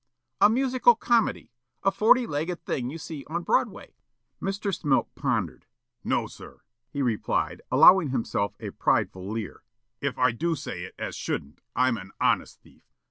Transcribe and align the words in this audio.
"A 0.41 0.49
musical 0.49 0.95
comedy. 0.95 1.51
A 1.83 1.91
forty 1.91 2.25
legged 2.25 2.65
thing 2.65 2.89
you 2.89 2.97
see 2.97 3.23
on 3.27 3.43
Broadway." 3.43 3.93
Mr. 4.41 4.73
Smilk 4.75 5.13
pondered. 5.13 5.67
"No, 6.03 6.25
sir," 6.25 6.61
he 6.89 7.03
replied, 7.03 7.61
allowing 7.71 8.09
himself 8.09 8.55
a 8.59 8.71
prideful 8.71 9.29
leer; 9.29 9.63
"if 10.01 10.17
I 10.17 10.31
do 10.31 10.55
say 10.55 10.85
it 10.85 10.95
as 10.97 11.13
shouldn't, 11.15 11.61
I'm 11.75 11.97
an 11.97 12.13
honest 12.19 12.61
thief." 12.63 12.81